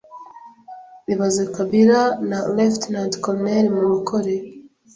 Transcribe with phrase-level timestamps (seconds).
[1.13, 1.99] Ibaze Kabila
[2.29, 2.39] na
[2.71, 3.39] Lt Col
[3.73, 4.35] Murokore